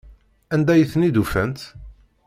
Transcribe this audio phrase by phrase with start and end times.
[0.53, 1.59] Anda ay ten-id-ufant?